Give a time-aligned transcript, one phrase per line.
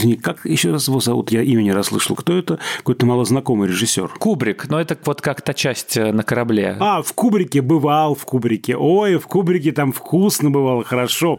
[0.00, 1.30] Извини, как еще раз его зовут?
[1.30, 2.16] Я имя не расслышал.
[2.16, 2.58] Кто это?
[2.78, 4.08] Какой-то малознакомый режиссер.
[4.18, 6.78] Кубрик, но это вот как та часть э, на корабле.
[6.80, 8.76] А, в Кубрике бывал, в Кубрике.
[8.78, 11.38] Ой, в Кубрике там вкусно бывало, хорошо.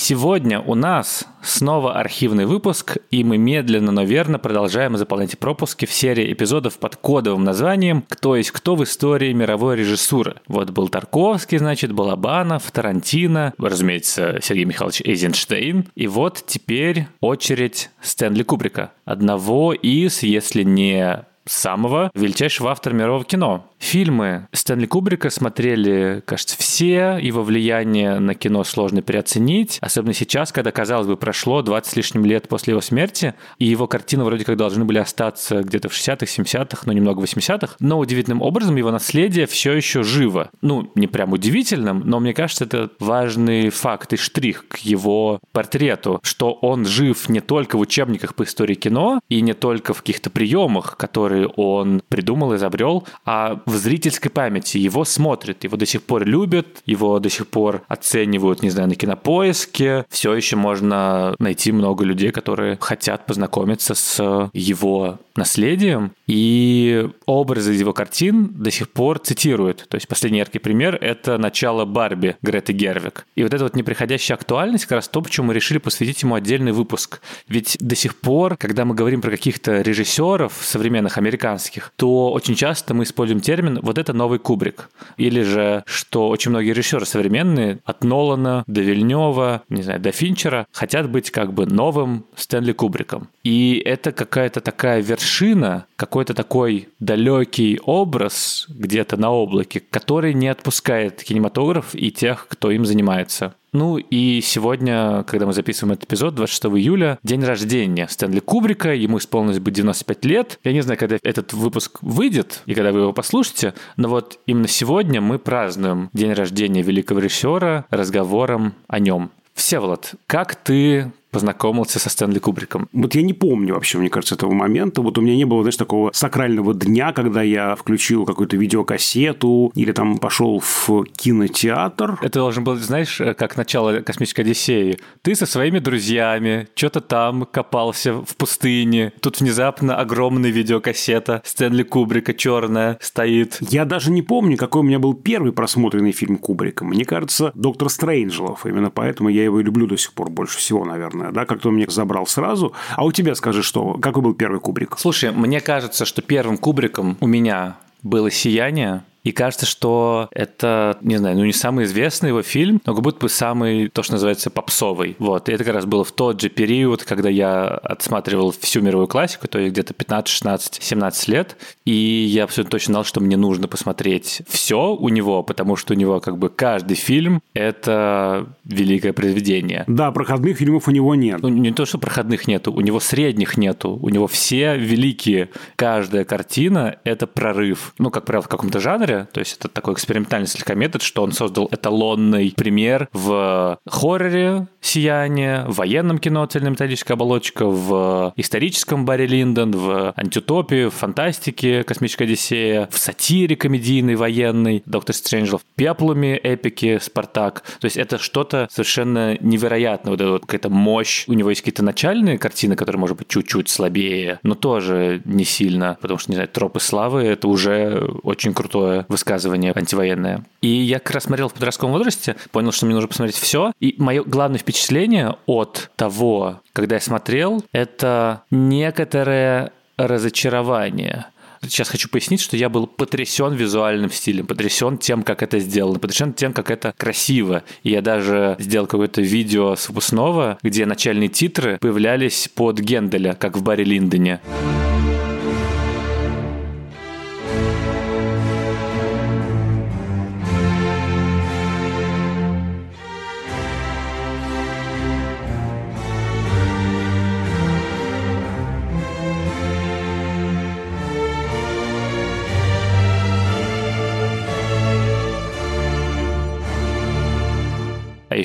[0.00, 5.92] Сегодня у нас снова архивный выпуск, и мы медленно, но верно продолжаем заполнять пропуски в
[5.92, 10.36] серии эпизодов под кодовым названием «Кто есть кто в истории мировой режиссуры».
[10.46, 15.88] Вот был Тарковский, значит, Балабанов, Тарантино, разумеется, Сергей Михайлович Эйзенштейн.
[15.96, 18.92] И вот теперь очередь Стэнли Кубрика.
[19.04, 23.66] Одного из, если не самого величайшего автора мирового кино.
[23.78, 27.18] Фильмы Стэнли Кубрика смотрели, кажется, все.
[27.20, 29.78] Его влияние на кино сложно переоценить.
[29.80, 33.86] Особенно сейчас, когда, казалось бы, прошло 20 с лишним лет после его смерти, и его
[33.86, 37.76] картины вроде как должны были остаться где-то в 60-х, 70-х, но немного в 80-х.
[37.80, 40.50] Но удивительным образом его наследие все еще живо.
[40.60, 46.20] Ну, не прям удивительным, но мне кажется, это важный факт и штрих к его портрету,
[46.22, 50.30] что он жив не только в учебниках по истории кино и не только в каких-то
[50.30, 54.78] приемах, которые он придумал, изобрел, а в зрительской памяти.
[54.78, 58.94] Его смотрят, его до сих пор любят, его до сих пор оценивают, не знаю, на
[58.94, 60.04] кинопоиске.
[60.08, 67.80] Все еще можно найти много людей, которые хотят познакомиться с его наследием, и образы из
[67.80, 69.86] его картин до сих пор цитируют.
[69.88, 73.26] То есть последний яркий пример— это начало Барби Греты Гервик.
[73.36, 76.72] И вот эта вот неприходящая актуальность как раз то, почему мы решили посвятить ему отдельный
[76.72, 77.20] выпуск.
[77.46, 82.94] Ведь до сих пор, когда мы говорим про каких-то режиссеров современных американских, то очень часто
[82.94, 84.88] мы используем термин термин «вот это новый Кубрик».
[85.16, 90.66] Или же, что очень многие режиссеры современные, от Нолана до Вильнева, не знаю, до Финчера,
[90.70, 93.26] хотят быть как бы новым Стэнли Кубриком.
[93.42, 101.24] И это какая-то такая вершина, какой-то такой далекий образ где-то на облаке, который не отпускает
[101.24, 103.54] кинематограф и тех, кто им занимается.
[103.72, 109.18] Ну и сегодня, когда мы записываем этот эпизод, 26 июля, день рождения Стэнли Кубрика, ему
[109.18, 110.58] исполнилось бы 95 лет.
[110.64, 114.68] Я не знаю, когда этот выпуск выйдет и когда вы его послушаете, но вот именно
[114.68, 119.30] сегодня мы празднуем день рождения великого режиссера разговором о нем.
[119.54, 122.88] Всеволод, как ты познакомился со Стэнли Кубриком?
[122.92, 125.02] Вот я не помню вообще, мне кажется, этого момента.
[125.02, 129.92] Вот у меня не было, знаешь, такого сакрального дня, когда я включил какую-то видеокассету или
[129.92, 132.18] там пошел в кинотеатр.
[132.22, 134.98] Это должен был, знаешь, как начало космической Одиссеи.
[135.22, 139.12] Ты со своими друзьями что-то там копался в пустыне.
[139.20, 143.58] Тут внезапно огромная видеокассета Стэнли Кубрика черная стоит.
[143.60, 146.84] Я даже не помню, какой у меня был первый просмотренный фильм Кубрика.
[146.84, 148.64] Мне кажется, «Доктор Стрейнджелов».
[148.66, 151.68] Именно поэтому я его и люблю до сих пор больше всего, наверное наверное, да, как-то
[151.68, 152.72] он мне забрал сразу.
[152.96, 154.96] А у тебя скажи, что, какой был первый Кубрик?
[154.98, 161.16] Слушай, мне кажется, что первым Кубриком у меня было «Сияние», и кажется, что это, не
[161.16, 164.50] знаю, ну не самый известный его фильм, но как будто бы самый, то, что называется,
[164.50, 165.16] попсовый.
[165.18, 165.48] Вот.
[165.48, 169.48] И это как раз было в тот же период, когда я отсматривал всю мировую классику,
[169.48, 171.56] то есть где-то 15, 16, 17 лет.
[171.84, 175.96] И я абсолютно точно знал, что мне нужно посмотреть все у него, потому что у
[175.96, 179.84] него как бы каждый фильм— это великое произведение.
[179.86, 181.40] Да, проходных фильмов у него нет.
[181.42, 183.98] Ну, не то, что проходных нету, у него средних нету.
[184.00, 185.50] У него все великие.
[185.76, 187.94] Каждая картина— это прорыв.
[187.98, 191.22] Ну, как правило, в каком-то жанре, жанре, то есть это такой экспериментальный слегка метод, что
[191.22, 199.26] он создал эталонный пример в хорроре «Сияние», в военном кино «Цельнометаллическая оболочка», в историческом Барри
[199.26, 206.36] Линдон, в антиутопии, в фантастике «Космическая Одиссея», в сатире комедийной, военной «Доктор Стрэнджел», в пеплуме
[206.36, 207.62] эпики «Спартак».
[207.80, 211.24] То есть это что-то совершенно невероятное, вот, вот какая-то мощь.
[211.26, 215.98] У него есть какие-то начальные картины, которые, может быть, чуть-чуть слабее, но тоже не сильно,
[216.00, 220.44] потому что, не знаю, «Тропы славы»— это уже очень крутое высказывание антивоенное.
[220.60, 223.72] И я как раз смотрел в подростковом возрасте, понял, что мне нужно посмотреть все.
[223.80, 231.26] И мое главное впечатление от того, когда я смотрел, это некоторое разочарование.
[231.62, 236.32] Сейчас хочу пояснить, что я был потрясен визуальным стилем, потрясен тем, как это сделано, потрясен
[236.32, 237.64] тем, как это красиво.
[237.82, 243.56] И я даже сделал какое-то видео с выпускного, где начальные титры появлялись под Генделя, как
[243.56, 244.40] в Барри Линдоне.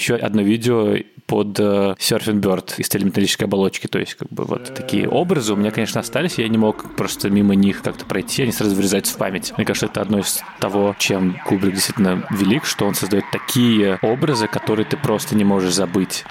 [0.04, 3.88] Еще одно видео под uh, Surfing Bird из телеметаллической оболочки.
[3.88, 7.30] То есть, как бы вот такие образы у меня, конечно, остались, я не мог просто
[7.30, 9.54] мимо них как-то пройти, они сразу вырезаются в память.
[9.56, 14.48] Мне кажется, это одно из того, чем Кубрик действительно велик, что он создает такие образы,
[14.48, 16.26] которые ты просто не можешь забыть.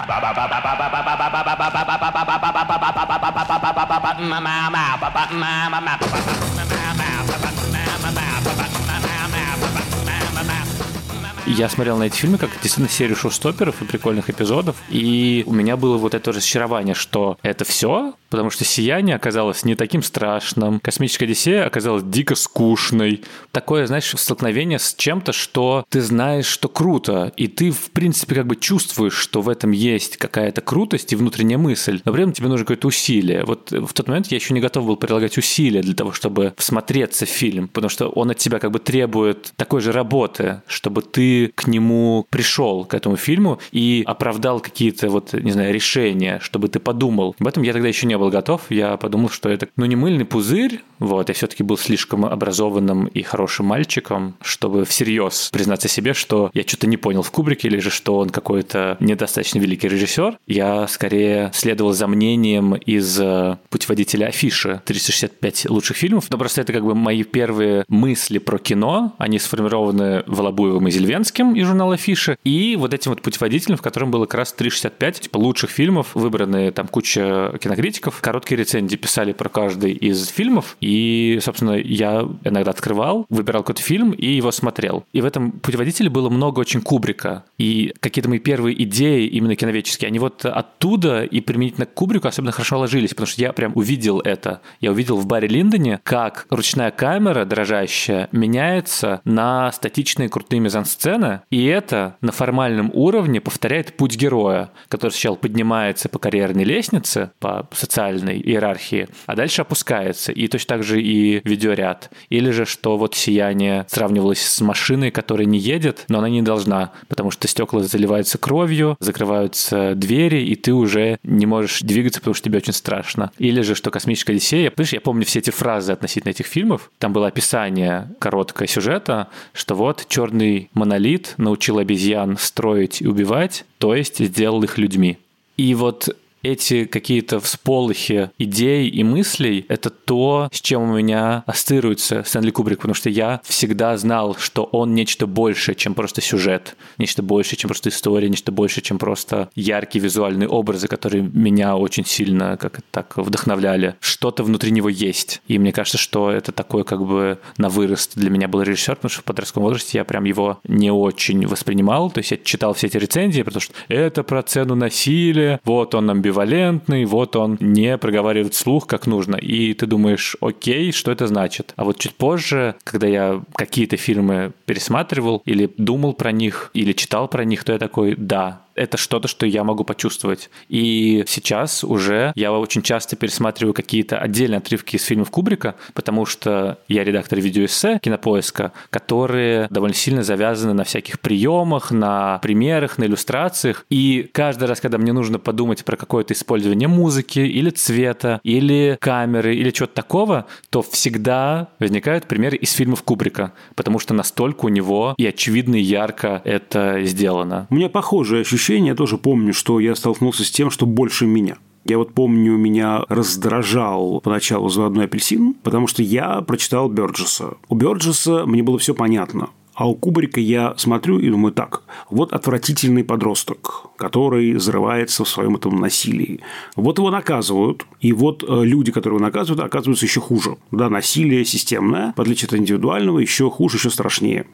[11.47, 15.77] Я смотрел на эти фильмы как действительно серию шоу-стоперов и прикольных эпизодов, и у меня
[15.77, 21.25] было вот это разочарование, что это все, потому что «Сияние» оказалось не таким страшным, «Космическая
[21.25, 23.23] Одиссея» оказалась дико скучной.
[23.51, 28.47] Такое, знаешь, столкновение с чем-то, что ты знаешь, что круто, и ты, в принципе, как
[28.47, 32.49] бы чувствуешь, что в этом есть какая-то крутость и внутренняя мысль, но при этом тебе
[32.49, 33.45] нужно какое-то усилие.
[33.45, 37.27] Вот в тот момент я еще не готов был прилагать усилия для того, чтобы всмотреться
[37.27, 41.32] в фильм, потому что он от тебя как бы требует такой же работы, чтобы ты
[41.55, 46.79] к нему пришел, к этому фильму, и оправдал какие-то вот, не знаю, решения, чтобы ты
[46.79, 47.35] подумал.
[47.39, 48.63] Об этом я тогда еще не был готов.
[48.71, 53.23] Я подумал, что это, ну, не мыльный пузырь, вот, я все-таки был слишком образованным и
[53.23, 57.91] хорошим мальчиком, чтобы всерьез признаться себе, что я что-то не понял в Кубрике, или же
[57.91, 60.39] что он какой-то недостаточно великий режиссер.
[60.47, 66.27] Я скорее следовал за мнением из э, путеводителя афиши 365 лучших фильмов.
[66.31, 69.15] Но просто это как бы мои первые мысли про кино.
[69.19, 73.83] Они сформированы Волобуевым и Зельвен Зеленским из журнала Фиша и вот этим вот путеводителем, в
[73.83, 78.21] котором было как раз 365 типа лучших фильмов, выбранные там куча кинокритиков.
[78.21, 84.11] Короткие рецензии писали про каждый из фильмов, и, собственно, я иногда открывал, выбирал какой-то фильм
[84.11, 85.05] и его смотрел.
[85.13, 87.45] И в этом путеводителе было много очень Кубрика.
[87.57, 92.51] И какие-то мои первые идеи именно киноведческие, они вот оттуда и применительно к Кубрику особенно
[92.51, 94.61] хорошо ложились, потому что я прям увидел это.
[94.81, 101.43] Я увидел в баре Линдоне, как ручная камера дрожащая меняется на статичные крутые мизансцены сцена,
[101.51, 107.69] и это на формальном уровне повторяет путь героя, который сначала поднимается по карьерной лестнице, по
[107.73, 110.33] социальной иерархии, а дальше опускается.
[110.33, 112.11] И точно так же и видеоряд.
[112.31, 116.93] Или же, что вот «Сияние» сравнивалось с машиной, которая не едет, но она не должна,
[117.09, 122.45] потому что стекла заливаются кровью, закрываются двери, и ты уже не можешь двигаться, потому что
[122.45, 123.31] тебе очень страшно.
[123.39, 127.13] Или же, что «Космическая Одиссея», понимаешь, я помню все эти фразы относительно этих фильмов, там
[127.13, 133.95] было описание короткое сюжета, что вот черный монолит монолит научил обезьян строить и убивать, то
[133.95, 135.19] есть сделал их людьми.
[135.57, 142.23] И вот эти какие-то всполохи идей и мыслей— это то, с чем у меня ассоциируется
[142.25, 147.23] Стэнли Кубрик, потому что я всегда знал, что он нечто большее, чем просто сюжет, нечто
[147.23, 152.57] большее, чем просто история, нечто большее, чем просто яркие визуальные образы, которые меня очень сильно
[152.57, 153.97] как так вдохновляли.
[154.01, 155.43] Что-то внутри него есть.
[155.49, 159.11] И мне кажется, что это такой как бы на вырост для меня был режиссер, потому
[159.11, 162.11] что в подростковом возрасте я прям его не очень воспринимал.
[162.11, 166.07] То есть я читал все эти рецензии, потому что это про цену насилия, вот он
[166.07, 169.37] нам амбивалентный, вот он не проговаривает слух как нужно.
[169.37, 171.73] И ты думаешь, окей, что это значит?
[171.77, 177.29] А вот чуть позже, когда я какие-то фильмы пересматривал или думал про них, или читал
[177.29, 180.51] про них, то я такой, да, это что-то, что я могу почувствовать.
[180.69, 186.79] И сейчас уже я очень часто пересматриваю какие-то отдельные отрывки из фильмов Кубрика, потому что
[186.89, 193.85] я редактор видеоэссе кинопоиска, которые довольно сильно завязаны на всяких приемах, на примерах, на иллюстрациях.
[193.91, 199.55] И каждый раз, когда мне нужно подумать про какое-то использование музыки или цвета, или камеры,
[199.57, 205.15] или чего-то такого, то всегда возникают примеры из фильмов Кубрика, потому что настолько у него
[205.19, 207.67] и очевидно и ярко это сделано.
[207.71, 211.27] У меня похожее ощущение ощущение, я тоже помню, что я столкнулся с тем, что больше
[211.27, 211.57] меня.
[211.85, 217.55] Я вот помню, меня раздражал поначалу «Заводной апельсин», потому что я прочитал Бёрджеса.
[217.69, 219.49] У Бёрджеса мне было все понятно.
[219.75, 225.57] А у Кубрика я смотрю и думаю так, вот отвратительный подросток, который взрывается в своем
[225.57, 226.41] этом насилии.
[226.77, 230.57] Вот его наказывают, и вот э, люди, которые его наказывают, оказываются еще хуже.
[230.71, 234.47] Да, насилие системное, в отличие от индивидуального, еще хуже, еще страшнее.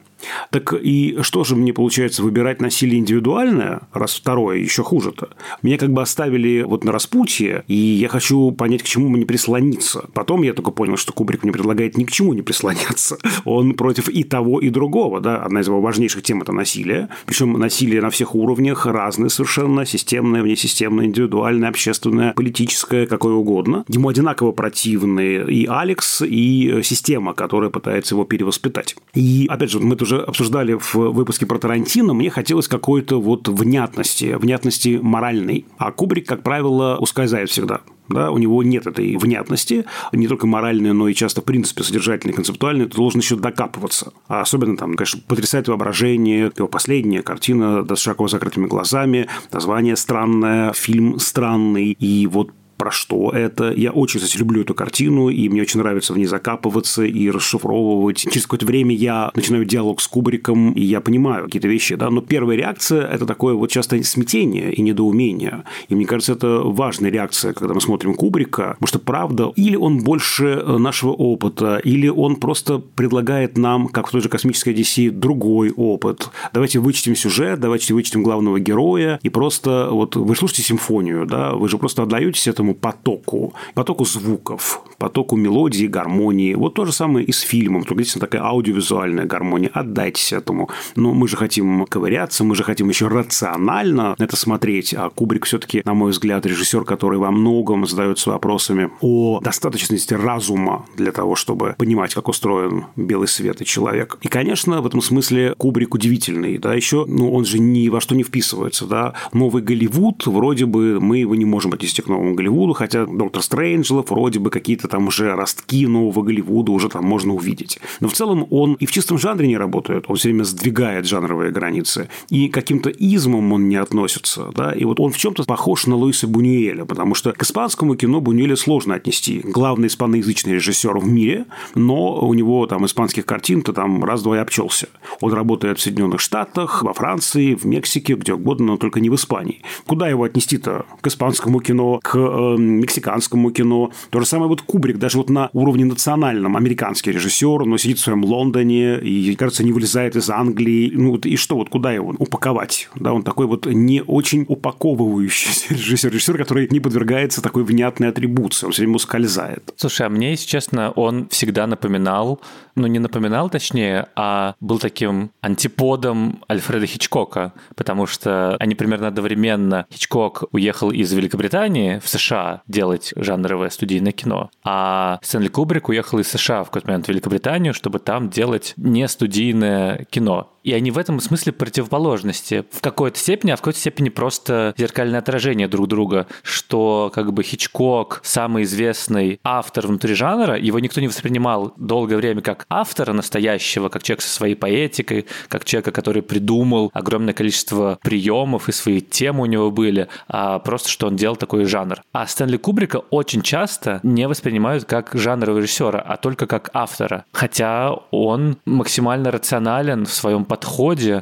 [0.51, 5.29] Так и что же мне получается выбирать насилие индивидуальное, раз второе еще хуже-то?
[5.61, 10.09] Меня как бы оставили вот на распутье, и я хочу понять, к чему мне прислониться.
[10.13, 13.17] Потом я только понял, что Кубрик мне предлагает ни к чему не прислоняться.
[13.45, 15.21] Он против и того, и другого.
[15.21, 15.43] Да?
[15.43, 17.09] Одна из его важнейших тем– это насилие.
[17.25, 23.85] Причем насилие на всех уровнях, разное совершенно, системное, внесистемное, индивидуальное, общественное, политическое, какое угодно.
[23.87, 28.95] Ему одинаково противны и Алекс, и система, которая пытается его перевоспитать.
[29.13, 33.47] И, опять же, мы тоже уже обсуждали в выпуске про Тарантино, мне хотелось какой-то вот
[33.47, 35.65] внятности, внятности моральной.
[35.77, 38.31] А Кубрик, как правило, ускользает всегда Да?
[38.31, 42.87] У него нет этой внятности, не только моральной, но и часто, в принципе, содержательной, концептуальной.
[42.87, 44.13] Ты должен еще докапываться.
[44.27, 46.51] А особенно там, конечно, потрясает воображение.
[46.57, 51.91] Его последняя картина с широко закрытыми глазами, название странное, фильм странный.
[51.91, 53.73] И вот про что это.
[53.73, 58.17] Я очень, кстати, люблю эту картину, и мне очень нравится в ней закапываться и расшифровывать.
[58.17, 62.21] Через какое-то время я начинаю диалог с Кубриком, и я понимаю какие-то вещи, да, но
[62.21, 65.65] первая реакция– это такое вот часто смятение и недоумение.
[65.89, 69.99] И мне кажется, это важная реакция, когда мы смотрим Кубрика, потому что, правда, или он
[69.99, 75.11] больше э, нашего опыта, или он просто предлагает нам, как в той же «Космической Одиссее»,
[75.11, 76.29] другой опыт.
[76.53, 81.67] Давайте вычтем сюжет, давайте вычтем главного героя, и просто вот вы слушаете симфонию, да, вы
[81.67, 86.55] же просто отдаетесь этому этому потоку, потоку звуков, потоку мелодии, гармонии.
[86.55, 87.83] Вот то же самое и с фильмом.
[87.83, 89.71] Только здесь такая аудиовизуальная гармония.
[89.73, 90.69] Отдайтесь этому.
[90.95, 94.93] Но мы же хотим ковыряться, мы же хотим еще рационально это смотреть.
[94.93, 100.85] А Кубрик все-таки, на мой взгляд, режиссер, который во многом задается вопросами о достаточности разума
[100.97, 104.17] для того, чтобы понимать, как устроен белый свет и человек.
[104.21, 106.57] И, конечно, в этом смысле Кубрик удивительный.
[106.57, 108.85] Да, еще, ну, он же ни во что не вписывается.
[108.85, 109.13] Да.
[109.33, 113.41] Новый Голливуд, вроде бы, мы его не можем отнести к новому Голливуду, Голливуду, хотя Доктор
[113.41, 117.79] Стрэнджлов вроде бы какие-то там уже ростки нового Голливуда уже там можно увидеть.
[117.99, 121.51] Но в целом он и в чистом жанре не работает, он все время сдвигает жанровые
[121.51, 125.95] границы, и каким-то измом он не относится, да, и вот он в чем-то похож на
[125.95, 129.41] Луиса Бунюэля, потому что к испанскому кино Бунюэля сложно отнести.
[129.43, 134.89] Главный испаноязычный режиссер в мире, но у него там испанских картин-то там раз-два и обчелся.
[135.21, 139.15] Он работает в Соединенных Штатах, во Франции, в Мексике, где угодно, но только не в
[139.15, 139.61] Испании.
[139.87, 140.85] Куда его отнести-то?
[141.01, 143.91] К испанскому кино, к мексиканскому кино.
[144.09, 148.01] То же самое вот Кубрик, даже вот на уровне национальном, американский режиссер, но сидит в
[148.01, 150.91] своем Лондоне и, кажется, не вылезает из Англии.
[150.93, 152.89] Ну, и что, вот куда его упаковать?
[152.95, 158.65] Да, он такой вот не очень упаковывающийся режиссер, режиссер, который не подвергается такой внятной атрибуции,
[158.65, 159.73] он все время ускользает.
[159.75, 162.39] Слушай, а мне, если честно, он всегда напоминал
[162.79, 169.85] ну не напоминал точнее, а был таким антиподом Альфреда Хичкока, потому что они примерно одновременно.
[169.91, 176.27] Хичкок уехал из Великобритании в США делать жанровое студийное кино, а Стэнли Кубрик уехал из
[176.29, 180.49] США в какой-то момент в Великобританию, чтобы там делать не студийное кино.
[180.63, 182.65] И они в этом смысле противоположности.
[182.71, 187.43] В какой-то степени, а в какой-то степени просто зеркальное отражение друг друга, что как бы
[187.43, 193.89] Хичкок, самый известный автор внутри жанра, его никто не воспринимал долгое время как автора настоящего,
[193.89, 199.43] как человек со своей поэтикой, как человека, который придумал огромное количество приемов и свои темы
[199.43, 202.01] у него были, а просто что он делал такой жанр.
[202.13, 207.25] А Стэнли Кубрика очень часто не воспринимают как жанрового режиссера, а только как автора.
[207.31, 210.58] Хотя он максимально рационален в своем подходе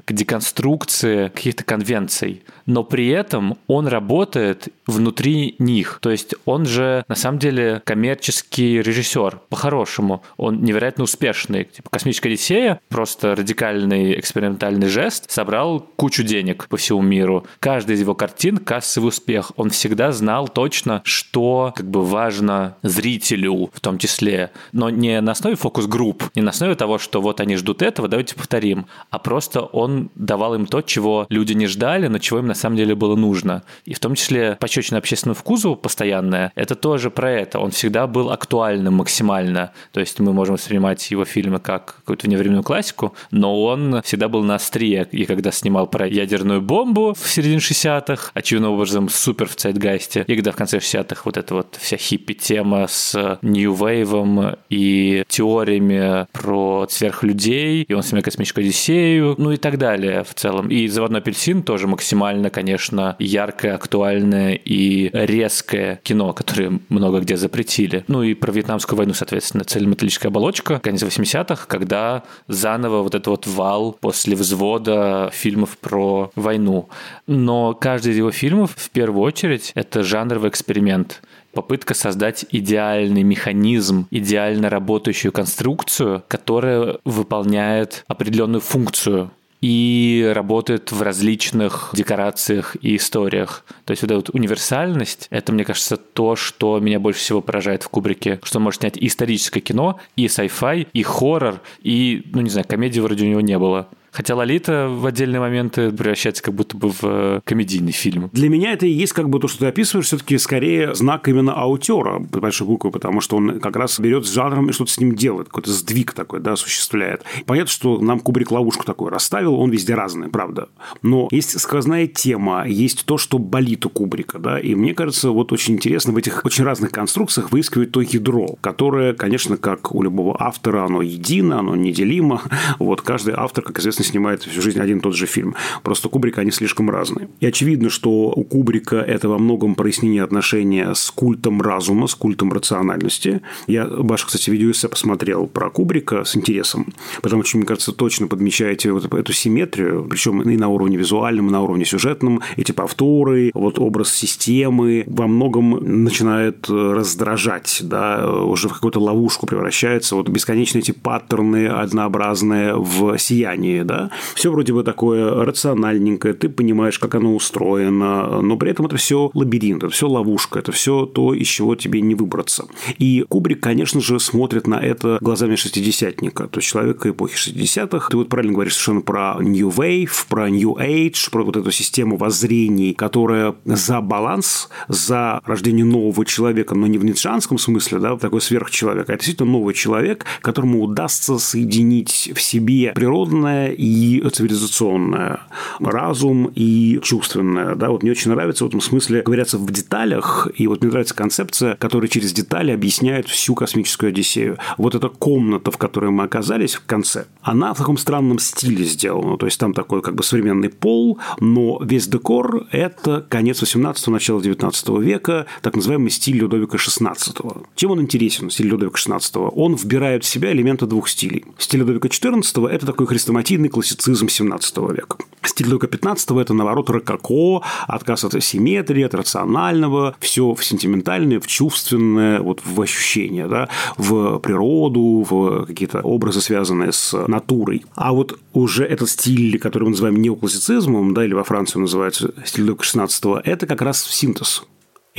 [0.05, 5.99] к деконструкции каких-то конвенций, но при этом он работает внутри них.
[6.01, 10.21] То есть он же на самом деле коммерческий режиссер, по-хорошему.
[10.37, 11.63] Он невероятно успешный.
[11.63, 17.45] Типа «Космическая Одиссея»— просто радикальный экспериментальный жест, собрал кучу денег по всему миру.
[17.59, 19.51] Каждая из его картин— кассовый успех.
[19.55, 24.51] Он всегда знал точно, что как бы важно зрителю в том числе.
[24.73, 28.35] Но не на основе фокус-групп, не на основе того, что вот они ждут этого, давайте
[28.35, 32.53] повторим, а просто он давал им то, чего люди не ждали, но чего им на
[32.57, 33.63] самом деле было нужно.
[33.85, 37.59] И в том числе пощечина общественному вкусу постоянная, это тоже про это.
[37.59, 39.71] Он всегда был актуальным максимально.
[39.91, 44.43] То есть мы можем воспринимать его фильмы как какую-то вневременную классику, но он всегда был
[44.43, 45.07] на острие.
[45.11, 50.35] И когда снимал про ядерную бомбу в середине 60-х, очевидным образом супер в Цайтгайсте, и
[50.35, 56.87] когда в конце 60-х вот эта вот вся хиппи-тема с New Wave и теориями про
[56.89, 60.69] сверхлюдей, и он снимает космическую Одиссею, ну и так далее в целом.
[60.69, 68.03] И «Заводной апельсин» тоже максимально конечно, яркое, актуальное и резкое кино, которое много где запретили.
[68.07, 73.47] Ну и про Вьетнамскую войну, соответственно, цельнометаллическая оболочка, конец 80-х, когда заново вот этот вот
[73.47, 76.89] вал после взвода фильмов про войну.
[77.25, 81.21] Но каждый из его фильмов, в первую очередь, это жанровый эксперимент
[81.57, 91.89] попытка создать идеальный механизм, идеально работающую конструкцию, которая выполняет определенную функцию и работает в различных
[91.93, 93.63] декорациях и историях.
[93.85, 97.83] То есть вот эта вот универсальность, это, мне кажется, то, что меня больше всего поражает
[97.83, 102.41] в Кубрике, что он может снять и историческое кино, и sci-fi, и хоррор, и, ну
[102.41, 103.87] не знаю, комедии вроде у него не было.
[104.11, 108.29] Хотя «Лолита» в отдельные моменты превращается как будто бы в комедийный фильм.
[108.33, 111.53] Для меня это и есть как бы то, что ты описываешь, все-таки скорее знак именно
[111.53, 115.15] аутера, большой буквы, потому что он как раз берет с жанром и что-то с ним
[115.15, 117.23] делает, какой-то сдвиг такой, да, осуществляет.
[117.45, 120.69] Понятно, что нам Кубрик ловушку такую расставил, он везде разный, правда.
[121.01, 125.51] Но есть сквозная тема, есть то, что болит у Кубрика, да, и мне кажется, вот
[125.51, 130.35] очень интересно в этих очень разных конструкциях выискивать то ядро, которое, конечно, как у любого
[130.39, 132.41] автора, оно едино, оно неделимо.
[132.79, 135.55] Вот каждый автор, как известно, снимает всю жизнь один и тот же фильм.
[135.83, 137.29] Просто Кубрика они слишком разные.
[137.39, 142.51] И очевидно, что у Кубрика это во многом прояснение отношения с культом разума, с культом
[142.53, 143.41] рациональности.
[143.67, 148.91] Я ваше, кстати, видео посмотрел про Кубрика с интересом, потому что, мне кажется, точно подмечаете
[148.91, 153.79] вот эту симметрию, причем и на уровне визуальном, и на уровне сюжетном, эти повторы, вот
[153.79, 160.91] образ системы во многом начинает раздражать, да, уже в какую-то ловушку превращается, вот бесконечные эти
[160.91, 168.41] паттерны однообразные в сиянии, да, все вроде бы такое рациональненькое, ты понимаешь, как оно устроено,
[168.41, 172.01] но при этом это все лабиринт, это все ловушка, это все то, из чего тебе
[172.01, 172.67] не выбраться.
[172.97, 178.09] И Кубрик, конечно же, смотрит на это глазами шестидесятника, то есть человека эпохи 60-х.
[178.09, 182.17] Ты вот правильно говоришь совершенно про New Wave, про New Age, про вот эту систему
[182.17, 188.41] воззрений, которая за баланс, за рождение нового человека, но не в ницшанском смысле, да, такой
[188.41, 195.41] сверхчеловек, а это действительно новый человек, которому удастся соединить в себе природное и цивилизационное,
[195.79, 197.75] разум и чувственное.
[197.75, 197.89] Да?
[197.89, 201.75] Вот мне очень нравится в этом смысле говорятся в деталях, и вот мне нравится концепция,
[201.75, 204.57] которая через детали объясняет всю космическую Одиссею.
[204.77, 209.37] Вот эта комната, в которой мы оказались в конце, она в таком странном стиле сделана.
[209.37, 214.41] То есть там такой как бы современный пол, но весь декор– это конец 18-го, начало
[214.41, 217.65] 19 века, так называемый стиль Людовика XVI.
[217.75, 219.51] Чем он интересен, стиль Людовика XVI?
[219.55, 221.45] Он вбирает в себя элементы двух стилей.
[221.57, 225.17] Стиль Людовика XIV– это такой хрестоматийный классицизм 17 века.
[225.43, 231.47] Стиль Людовика XV– это, наоборот, рококо, отказ от симметрии, от рационального, все в сентиментальное, в
[231.47, 237.85] чувственное, вот в ощущение, да, в природу, в какие-то образы, связанные с натурой.
[237.95, 242.65] А вот уже этот стиль, который мы называем неоклассицизмом, да, или во Франции называется стиль
[242.65, 244.63] Людовика XVI, это как раз синтез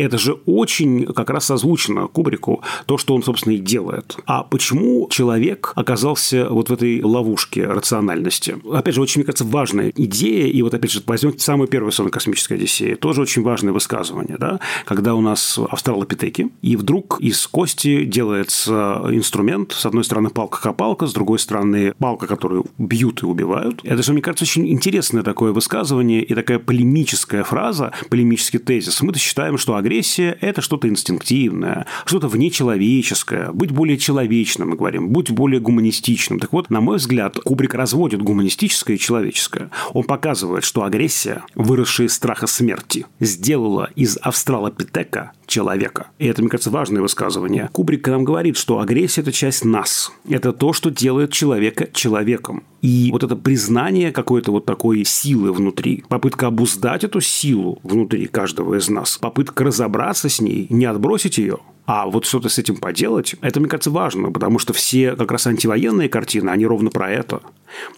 [0.02, 4.16] это же очень как раз созвучно Кубрику, то, что он, собственно, и делает.
[4.26, 8.56] А почему человек оказался вот в этой ловушке рациональности?
[8.70, 12.10] Опять же, очень, мне кажется, важная идея, и вот, опять же, возьмем самый первый сон
[12.10, 18.04] космической Одиссеи, тоже очень важное высказывание, да, когда у нас австралопитеки, и вдруг из кости
[18.04, 23.80] делается инструмент, с одной стороны палка-копалка, с другой стороны палка, которую бьют и убивают.
[23.84, 29.00] Это же, мне кажется, очень интересное такое высказывание и такая полемическая фраза, полемический тезис.
[29.02, 33.52] Мы-то считаем, что агрессия– это что-то инстинктивное, что-то внечеловеческое.
[33.52, 36.38] Быть более человечным, мы говорим, будь более гуманистичным.
[36.38, 39.70] Так вот, на мой взгляд, Кубрик разводит гуманистическое и человеческое.
[39.94, 46.08] Он показывает, что агрессия, выросшая из страха смерти, сделала из австралопитека человека.
[46.18, 47.68] И это, мне кажется, важное высказывание.
[47.72, 50.12] Кубрик нам говорит, что агрессия– это часть нас.
[50.28, 52.62] Это то, что делает человека человеком.
[52.82, 58.76] И вот это признание какой-то вот такой силы внутри, попытка обуздать эту силу внутри каждого
[58.78, 61.58] из нас, попытка разобраться с ней, не отбросить ее,
[61.88, 65.46] а вот что-то с этим поделать, это, мне кажется, важно, потому что все как раз
[65.46, 67.40] антивоенные картины, они ровно про это.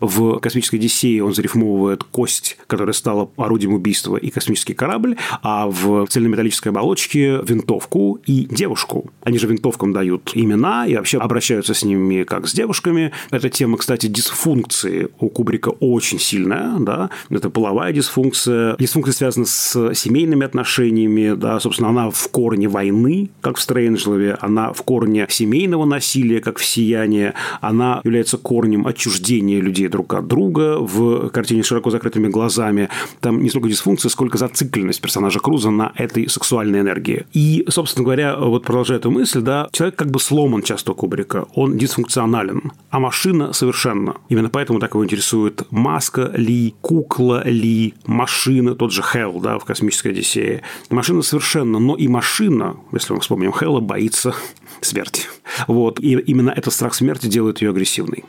[0.00, 6.06] В «Космической Одиссее» он зарифмовывает кость, которая стала орудием убийства, и космический корабль, а в
[6.06, 9.10] цельнометаллической оболочке винтовку и девушку.
[9.22, 13.12] Они же винтовкам дают имена и вообще обращаются с ними как с девушками.
[13.30, 18.76] Эта тема, кстати, дисфункции у Кубрика очень сильная, да, это половая дисфункция.
[18.78, 24.72] Дисфункция связана с семейными отношениями, да, собственно, она в корне войны, как в Стрэнджлове, она
[24.72, 30.76] в корне семейного насилия, как в «Сияние», она является корнем отчуждения людей друг от друга
[30.78, 32.90] в картине широко закрытыми глазами.
[33.20, 37.24] Там не столько дисфункция, сколько зацикленность персонажа Круза на этой сексуальной энергии.
[37.32, 41.78] И, собственно говоря, вот продолжая эту мысль, да, человек как бы сломан часто Кубрика, он
[41.78, 44.16] дисфункционален, а машина совершенно.
[44.28, 49.64] Именно поэтому так его интересует маска ли, кукла ли, машина, тот же Хелл, да, в
[49.64, 50.62] «Космической Одиссее».
[50.90, 54.34] Машина совершенно, но и машина, если мы вспомним Хэлла, боится
[54.80, 55.22] смерти.
[55.68, 56.00] Вот.
[56.00, 58.24] И именно этот страх смерти делает ее агрессивной.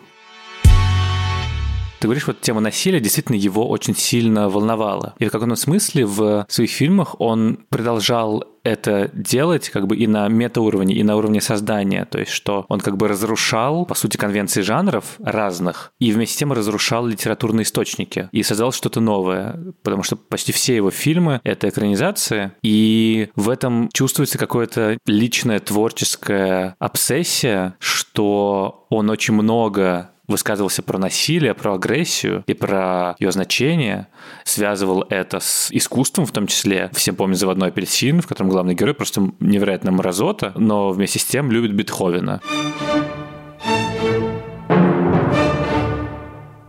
[2.00, 5.14] Ты говоришь, вот тема насилия действительно его очень сильно волновала.
[5.20, 10.28] И в каком-то смысле в своих фильмах он продолжал это делать как бы и на
[10.28, 12.06] метауровне, и на уровне создания.
[12.06, 16.38] То есть, что он как бы разрушал, по сути, конвенции жанров разных, и вместе с
[16.38, 19.60] тем разрушал литературные источники и создал что-то новое.
[19.84, 26.76] Потому что почти все его фильмы— это экранизации, и в этом чувствуется какая-то личная творческая
[26.80, 34.08] обсессия, что он очень много высказывался про насилие, про агрессию и про ее значение,
[34.44, 36.90] связывал это с искусством в том числе.
[36.94, 41.52] Всем помню «Заводной апельсин», в котором главный герой просто невероятно мразота, но вместе с тем
[41.52, 42.42] любит Бетховена.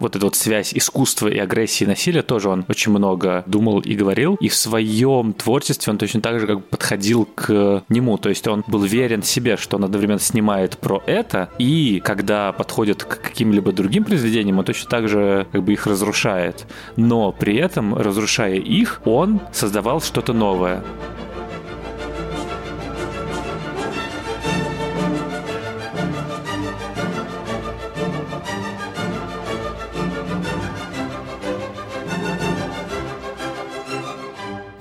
[0.02, 3.94] Вот эта вот связь искусства и агрессии и насилия тоже он очень много думал и
[3.94, 4.36] говорил.
[4.40, 8.18] И в своем творчестве он точно так же как бы подходил к нему.
[8.18, 13.04] То есть он был верен себе, что он одновременно снимает про это, и когда подходит
[13.04, 16.66] к каким-либо другим произведениям, он точно так же как бы их разрушает.
[16.96, 20.82] Но при этом, разрушая их, он создавал что-то новое.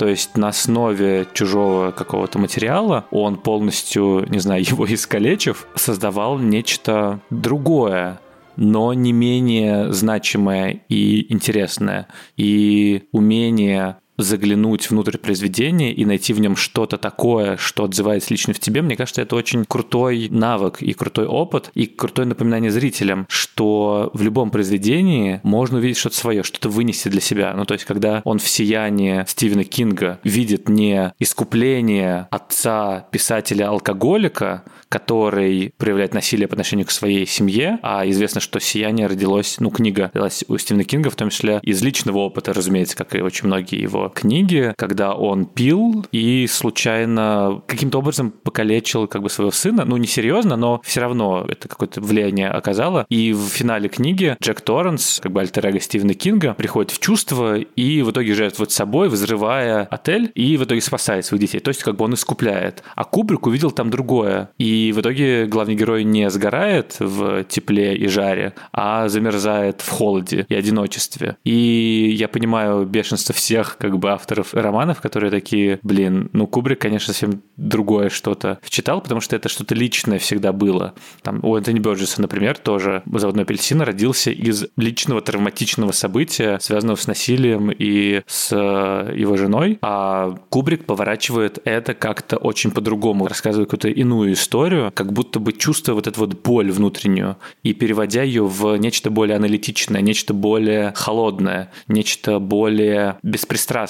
[0.01, 7.19] То есть на основе чужого какого-то материала он полностью, не знаю, его искалечив, создавал нечто
[7.29, 8.19] другое,
[8.55, 12.07] но не менее значимое и интересное.
[12.35, 18.59] И умение заглянуть внутрь произведения и найти в нем что-то такое, что отзывается лично в
[18.59, 24.11] тебе, мне кажется, это очень крутой навык и крутой опыт, и крутое напоминание зрителям, что
[24.13, 27.53] в любом произведении можно увидеть что-то свое, что-то вынести для себя.
[27.55, 35.73] Ну, то есть, когда он в сиянии Стивена Кинга видит не искупление отца писателя-алкоголика, который
[35.77, 40.43] проявляет насилие по отношению к своей семье, а известно, что «Сияние» родилось, ну, книга родилась
[40.47, 44.00] у Стивена Кинга, в том числе из личного опыта, разумеется, как и очень многие его
[44.09, 50.07] книги, когда он пил и случайно каким-то образом покалечил как бы своего сына, ну, не
[50.07, 53.05] серьезно, но все равно это какое-то влияние оказало.
[53.09, 58.01] И в финале книги Джек Торренс, как бы альтер Стивена Кинга, приходит в чувство и
[58.01, 61.59] в итоге жертвует собой, взрывая отель, и в итоге спасает своих детей.
[61.59, 62.83] То есть как бы он искупляет.
[62.95, 64.49] А Кубрик увидел там другое.
[64.57, 70.45] И в итоге главный герой не сгорает в тепле и жаре, а замерзает в холоде
[70.49, 71.37] и одиночестве.
[71.43, 77.13] И я понимаю бешенство всех как бы авторов романов, которые такие, блин, ну Кубрик, конечно,
[77.13, 80.93] совсем другое что-то вчитал, потому что это что-то личное всегда было.
[81.21, 87.07] Там у Энтони Бёрджеса, например, тоже «Заводной апельсин» родился из личного травматичного события, связанного с
[87.07, 93.89] насилием и с э, его женой, а Кубрик поворачивает это как-то очень по-другому, рассказывает какую-то
[93.89, 98.75] иную историю, как будто бы чувствуя вот эту вот боль внутреннюю и переводя ее в
[98.77, 103.80] нечто более аналитичное, нечто более холодное, нечто более беспристрастное,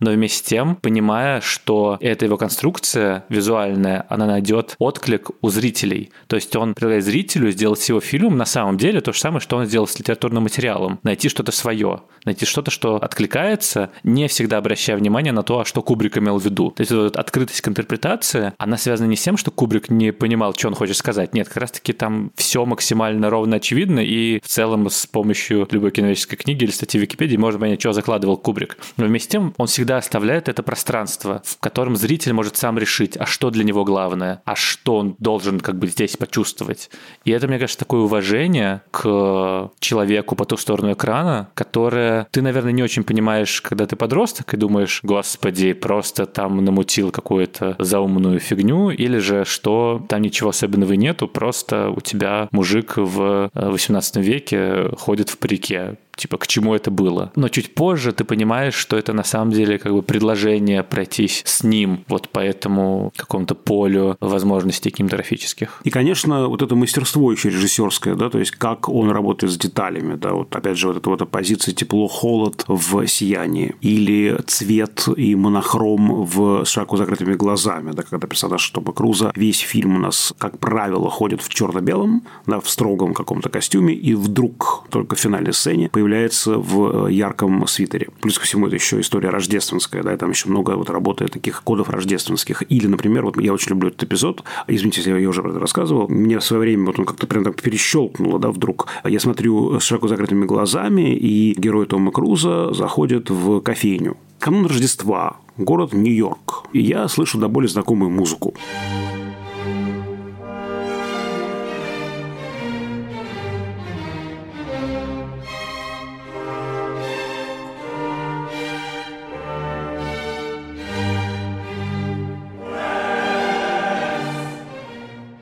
[0.00, 6.10] но вместе с тем понимая, что эта его конструкция визуальная, она найдет отклик у зрителей.
[6.26, 9.56] То есть он предлагает зрителю сделать его фильмом на самом деле то же самое, что
[9.56, 10.98] он сделал с литературным материалом.
[11.02, 15.82] Найти что-то свое, найти что-то, что откликается, не всегда обращая внимание на то, а что
[15.82, 16.70] Кубрик имел в виду.
[16.70, 20.54] То есть вот открытость к интерпретации, она связана не с тем, что Кубрик не понимал,
[20.54, 21.34] что он хочет сказать.
[21.34, 26.38] Нет, как раз-таки там все максимально ровно очевидно, и в целом с помощью любой киновической
[26.38, 28.78] книги или статьи Википедии можно понять, что закладывал Кубрик.
[28.96, 33.16] Но вместе с тем он всегда оставляет это пространство, в котором зритель может сам решить,
[33.16, 36.90] а что для него главное, а что он должен как бы здесь почувствовать.
[37.24, 42.72] И это, мне кажется, такое уважение к человеку по ту сторону экрана, которое ты, наверное,
[42.72, 48.90] не очень понимаешь, когда ты подросток и думаешь, господи, просто там намутил какую-то заумную фигню,
[48.90, 54.88] или же что там ничего особенного нету, просто у тебя мужик в 18 э, веке
[54.98, 57.32] ходит в парике типа, к чему это было.
[57.36, 61.62] Но чуть позже ты понимаешь, что это на самом деле как бы предложение пройтись с
[61.62, 65.80] ним вот по этому какому-то полю возможностей кинематографических.
[65.84, 70.14] И, конечно, вот это мастерство еще режиссерское, да, то есть как он работает с деталями,
[70.14, 76.24] да, вот опять же вот эта вот оппозиция тепло-холод в сиянии или цвет и монохром
[76.24, 81.10] в широко закрытыми глазами, да, когда персонаж Тома Круза весь фильм у нас, как правило,
[81.10, 86.03] ходит в черно-белом, да, в строгом каком-то костюме, и вдруг только в финальной сцене появляется
[86.04, 88.08] появляется в э, ярком свитере.
[88.20, 91.62] Плюс ко всему, это еще история рождественская, да, и там еще много вот работы таких
[91.62, 92.62] кодов рождественских.
[92.68, 96.06] Или, например, вот я очень люблю этот эпизод, извините, если я уже про это рассказывал,
[96.08, 98.88] мне в свое время вот он как-то прям так перещелкнуло, да, вдруг.
[99.04, 104.18] Я смотрю с широко закрытыми глазами, и герой Тома Круза заходит в кофейню.
[104.38, 106.66] Канун Рождества, город Нью-Йорк.
[106.74, 108.52] И я слышу до боли знакомую музыку.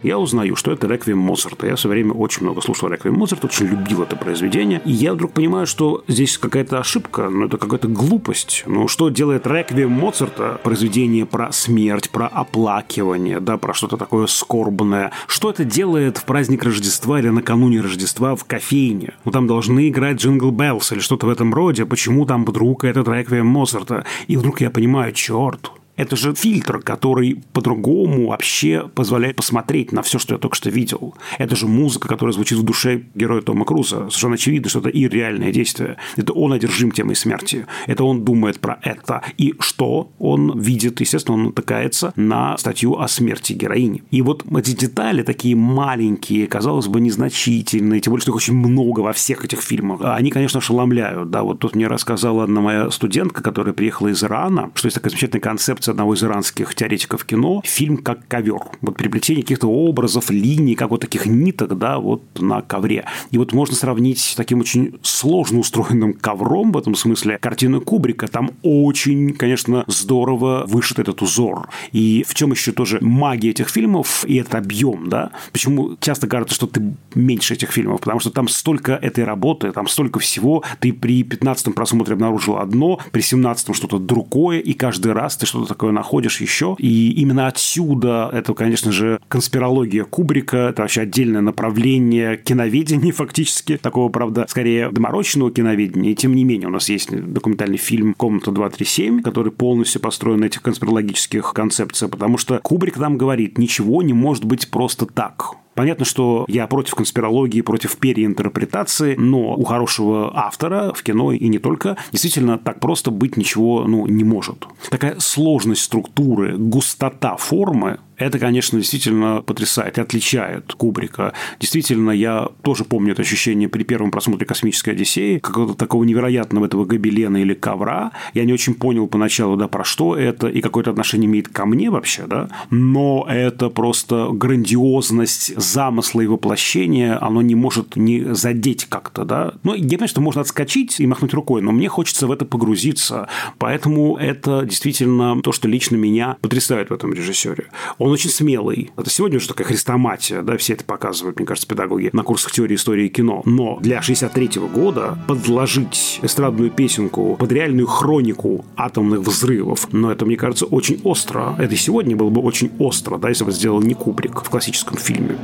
[0.02, 1.66] Я узнаю, что это реквием Моцарта.
[1.66, 4.80] Я все время очень много слушал реквием Моцарта, очень любил это произведение.
[4.84, 8.64] И я вдруг понимаю, что здесь какая-то ошибка, ну это какая-то глупость.
[8.66, 15.12] Ну что делает реквием Моцарта, произведение про смерть, про оплакивание, да, про что-то такое скорбное.
[15.26, 19.14] Что это делает в праздник Рождества или накануне Рождества в кофейне?
[19.24, 21.86] Ну там должны играть Jingle Bells или что-то в этом роде.
[21.86, 24.04] Почему там вдруг этот реквием Моцарта?
[24.26, 30.18] И вдруг я понимаю, черт, это же фильтр, который по-другому вообще позволяет посмотреть на все,
[30.18, 31.14] что я только что видел.
[31.38, 34.08] Это же музыка, которая звучит в душе героя Тома Круза.
[34.08, 35.96] Совершенно очевидно, что это и реальное действие.
[36.16, 37.66] Это он одержим темой смерти.
[37.86, 39.22] Это он думает про это.
[39.36, 41.00] И что он видит?
[41.00, 44.02] Естественно, он натыкается на статью о смерти героини.
[44.10, 49.00] И вот эти детали, такие маленькие, казалось бы, незначительные, тем более, что их очень много
[49.00, 51.30] во всех этих фильмах, они, конечно, ошеломляют.
[51.30, 55.10] Да, вот тут мне рассказала одна моя студентка, которая приехала из Ирана, что есть такая
[55.10, 58.60] замечательная концепция концепция одного из иранских теоретиков кино, фильм как ковер.
[58.80, 63.04] Вот переплетение каких-то образов, линий, как вот таких ниток, да, вот на ковре.
[63.32, 68.28] И вот можно сравнить с таким очень сложно устроенным ковром в этом смысле картины Кубрика.
[68.28, 71.68] Там очень, конечно, здорово вышит этот узор.
[71.92, 75.30] И в чем еще тоже магия этих фильмов и этот объем, да?
[75.52, 78.00] Почему часто кажется, что ты меньше этих фильмов?
[78.00, 80.62] Потому что там столько этой работы, там столько всего.
[80.80, 85.71] Ты при 15-м просмотре обнаружил одно, при 17-м что-то другое, и каждый раз ты что-то
[85.72, 86.76] такое находишь еще.
[86.78, 94.10] И именно отсюда это, конечно же, конспирология Кубрика, это вообще отдельное направление киноведения фактически, такого,
[94.10, 96.12] правда, скорее домороченного киноведения.
[96.12, 100.46] И тем не менее у нас есть документальный фильм «Комната 237», который полностью построен на
[100.46, 105.61] этих конспирологических концепциях, потому что Кубрик нам говорит, ничего не может быть просто так.
[105.74, 111.58] Понятно, что я против конспирологии, против переинтерпретации, но у хорошего автора в кино и не
[111.58, 114.66] только действительно так просто быть ничего ну, не может.
[114.90, 121.32] Такая сложность структуры, густота формы это, конечно, действительно потрясает и отличает Кубрика.
[121.60, 126.84] Действительно, я тоже помню это ощущение при первом просмотре «Космической Одиссеи», какого-то такого невероятного этого
[126.84, 128.12] гобелена или ковра.
[128.34, 131.90] Я не очень понял поначалу, да, про что это и какое-то отношение имеет ко мне
[131.90, 139.24] вообще, да, но это просто грандиозность замысла и воплощения, оно не может не задеть как-то,
[139.24, 139.54] да.
[139.62, 143.28] Ну, я понимаю, что можно отскочить и махнуть рукой, но мне хочется в это погрузиться,
[143.58, 147.66] поэтому это действительно то, что лично меня потрясает в этом режиссере.
[147.98, 148.90] Он очень смелый.
[148.96, 152.76] Это сегодня уже такая хрестоматия, да, все это показывают, мне кажется, педагоги на курсах теории
[152.76, 153.42] истории кино.
[153.44, 160.26] Но для 63 -го года подложить эстрадную песенку под реальную хронику атомных взрывов, но это,
[160.26, 161.54] мне кажется, очень остро.
[161.58, 164.96] Это и сегодня было бы очень остро, да, если бы сделал не Кубрик в классическом
[164.96, 165.36] фильме.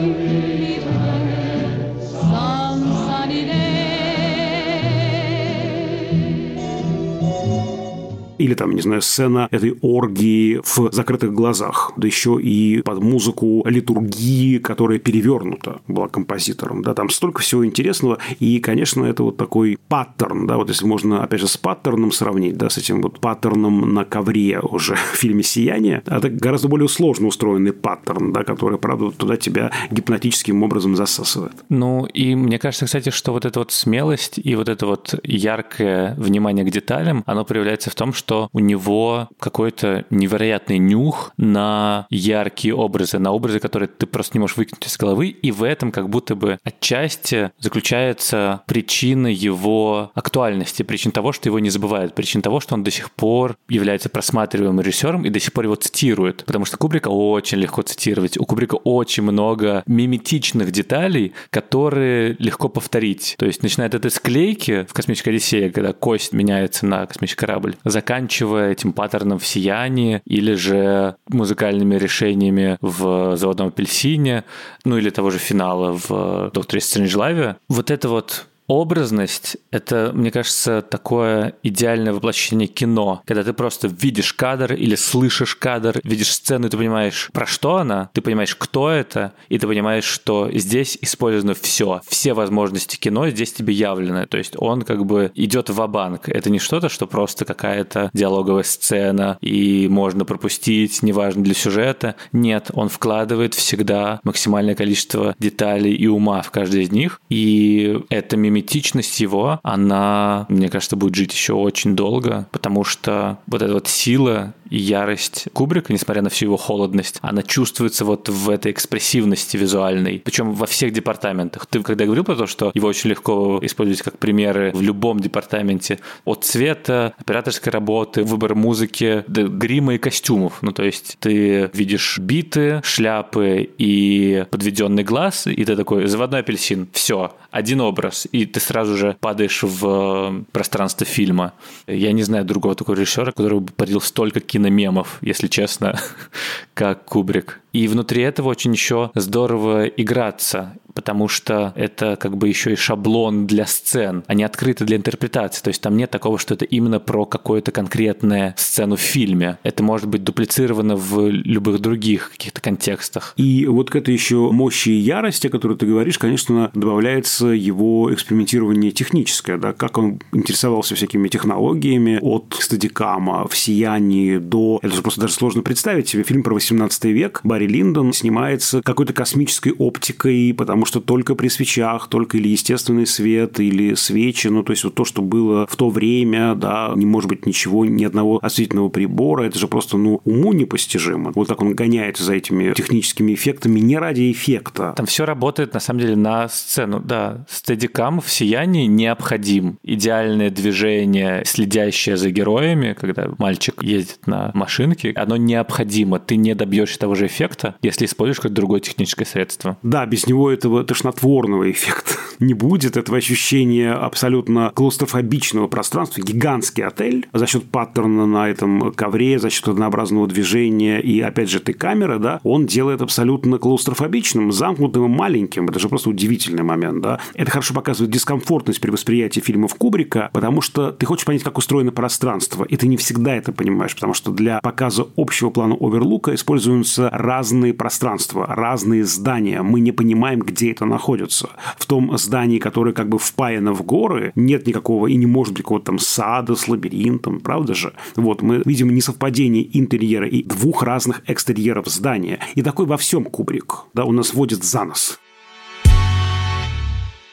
[8.38, 13.64] Или там, не знаю, сцена этой оргии в закрытых глазах, да еще и под музыку
[13.66, 16.82] литургии, которая перевернута была композитором.
[16.82, 18.18] Да, там столько всего интересного.
[18.40, 22.56] И, конечно, это вот такой паттерн, да, вот если можно, опять же, с паттерном сравнить,
[22.56, 27.28] да, с этим вот паттерном на ковре уже в фильме «Сияние», это гораздо более сложно
[27.28, 31.52] устроенный паттерн, да, который, правда, туда тебя гипнотическим образом засасывает.
[31.68, 36.14] Ну, и мне кажется, кстати, что вот эта вот смелость и вот это вот яркое
[36.16, 42.08] внимание к деталям, оно проявляется в том, что что у него какой-то невероятный нюх на
[42.10, 45.92] яркие образы, на образы, которые ты просто не можешь выкинуть из головы, и в этом
[45.92, 52.42] как будто бы отчасти заключается причина его актуальности, причина того, что его не забывают, причина
[52.42, 56.44] того, что он до сих пор является просматриваемым режиссером и до сих пор его цитирует,
[56.44, 63.36] потому что Кубрика очень легко цитировать, у Кубрика очень много миметичных деталей, которые легко повторить.
[63.38, 68.15] То есть начинает это склейки в «Космической Одиссее», когда кость меняется на космический корабль, заканчивая
[68.16, 74.44] заканчивая этим паттерном в «Сиянии» или же музыкальными решениями в «Заводном апельсине»,
[74.84, 77.56] ну или того же финала в «Докторе Стрэнджлаве».
[77.68, 84.32] Вот это вот Образность— это, мне кажется, такое идеальное воплощение кино, когда ты просто видишь
[84.32, 88.90] кадр или слышишь кадр, видишь сцену, и ты понимаешь, про что она, ты понимаешь, кто
[88.90, 94.36] это, и ты понимаешь, что здесь использовано все, все возможности кино здесь тебе явлены, то
[94.36, 96.28] есть он как бы идет в банк.
[96.28, 102.16] Это не что-то, что просто какая-то диалоговая сцена, и можно пропустить, неважно для сюжета.
[102.32, 108.36] Нет, он вкладывает всегда максимальное количество деталей и ума в каждый из них, и это
[108.36, 113.74] мимо миметичность его, она, мне кажется, будет жить еще очень долго, потому что вот эта
[113.74, 118.72] вот сила и ярость Кубрика, несмотря на всю его холодность, она чувствуется вот в этой
[118.72, 121.66] экспрессивности визуальной, причем во всех департаментах.
[121.66, 126.00] Ты когда говорил про то, что его очень легко использовать как примеры в любом департаменте,
[126.24, 130.58] от цвета, операторской работы, выбор музыки, до грима и костюмов.
[130.62, 136.88] Ну, то есть ты видишь биты, шляпы и подведенный глаз, и ты такой, заводной апельсин,
[136.92, 141.52] все, один образ, и ты сразу же падаешь в пространство фильма.
[141.86, 145.98] Я не знаю другого такого режиссера, который бы подарил столько киномемов, если честно,
[146.74, 147.60] как Кубрик.
[147.72, 150.74] И внутри этого очень еще здорово играться,
[151.06, 155.62] потому что это как бы еще и шаблон для сцен, они открыты для интерпретации.
[155.62, 159.58] То есть там нет такого, что это именно про какую-то конкретную сцену в фильме.
[159.62, 163.34] Это может быть дуплицировано в любых других каких-то контекстах.
[163.36, 168.12] И вот к этой еще мощи и ярости, о которой ты говоришь, конечно, добавляется его
[168.12, 174.80] экспериментирование техническое, да, как он интересовался всякими технологиями от стадикама в сиянии до...
[174.82, 177.42] Это же просто даже сложно представить себе фильм про 18 век.
[177.44, 183.60] Барри Линдон снимается какой-то космической оптикой, потому что только при свечах, только или естественный свет,
[183.60, 187.28] или свечи, ну, то есть вот то, что было в то время, да, не может
[187.28, 191.32] быть ничего, ни одного осветительного прибора, это же просто, ну, уму непостижимо.
[191.34, 194.94] Вот так он гоняется за этими техническими эффектами не ради эффекта.
[194.96, 197.44] Там все работает, на самом деле, на сцену, да.
[197.48, 199.78] Стедикам в сиянии необходим.
[199.82, 206.18] Идеальное движение, следящее за героями, когда мальчик ездит на машинке, оно необходимо.
[206.18, 209.78] Ты не добьешься того же эффекта, если используешь какое-то другое техническое средство.
[209.82, 216.20] Да, без него этого тошнотворного эффекта не будет, этого ощущения абсолютно клаустрофобичного пространства.
[216.20, 221.58] Гигантский отель за счет паттерна на этом ковре, за счет однообразного движения и, опять же,
[221.58, 225.68] этой камеры, да, он делает абсолютно клаустрофобичным, замкнутым и маленьким.
[225.68, 227.20] Это же просто удивительный момент, да.
[227.34, 231.92] Это хорошо показывает дискомфортность при восприятии фильмов Кубрика, потому что ты хочешь понять, как устроено
[231.92, 237.08] пространство, и ты не всегда это понимаешь, потому что для показа общего плана оверлука используются
[237.12, 239.62] разные пространства, разные здания.
[239.62, 241.50] Мы не понимаем, где это находится.
[241.78, 245.62] В том здании, которое как бы впаяно в горы, нет никакого и не может быть
[245.62, 247.92] какого-то там сада с лабиринтом, правда же?
[248.16, 252.40] Вот, мы видим несовпадение интерьера и двух разных экстерьеров здания.
[252.54, 253.84] И такой во всем Кубрик.
[253.94, 255.18] Да, у нас водит за нос.